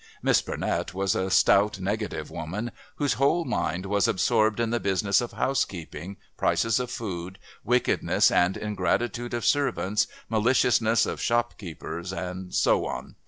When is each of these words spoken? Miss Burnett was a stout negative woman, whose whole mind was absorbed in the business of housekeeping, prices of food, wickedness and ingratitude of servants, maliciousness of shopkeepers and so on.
Miss 0.23 0.41
Burnett 0.41 0.95
was 0.95 1.13
a 1.13 1.29
stout 1.29 1.79
negative 1.79 2.31
woman, 2.31 2.71
whose 2.95 3.13
whole 3.21 3.45
mind 3.45 3.85
was 3.85 4.07
absorbed 4.07 4.59
in 4.59 4.71
the 4.71 4.79
business 4.79 5.21
of 5.21 5.33
housekeeping, 5.33 6.17
prices 6.37 6.79
of 6.79 6.89
food, 6.89 7.37
wickedness 7.63 8.31
and 8.31 8.57
ingratitude 8.57 9.35
of 9.35 9.45
servants, 9.45 10.07
maliciousness 10.27 11.05
of 11.05 11.21
shopkeepers 11.21 12.11
and 12.11 12.51
so 12.55 12.87
on. 12.87 13.13